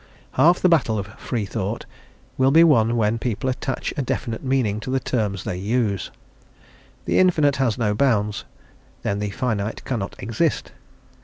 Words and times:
Half 0.31 0.61
the 0.61 0.67
battle 0.67 0.97
of 0.97 1.05
freethought 1.19 1.85
will 2.35 2.49
be 2.49 2.63
won 2.63 2.97
when 2.97 3.19
people 3.19 3.51
attach 3.51 3.93
a 3.95 4.01
definite 4.01 4.43
meaning 4.43 4.79
to 4.79 4.89
the 4.89 4.99
terms 4.99 5.43
they 5.43 5.57
use. 5.57 6.09
The 7.05 7.19
Infinite 7.19 7.57
has 7.57 7.77
no 7.77 7.93
bounds; 7.93 8.43
then 9.03 9.19
the 9.19 9.29
finite 9.29 9.85
cannot 9.85 10.15
exist. 10.17 10.71